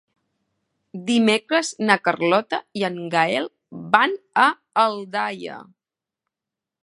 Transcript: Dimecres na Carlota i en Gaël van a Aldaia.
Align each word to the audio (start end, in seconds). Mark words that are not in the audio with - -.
Dimecres 1.09 1.69
na 1.89 1.97
Carlota 2.07 2.61
i 2.81 2.87
en 2.89 2.97
Gaël 3.15 3.47
van 3.97 4.17
a 4.45 4.49
Aldaia. 4.87 5.61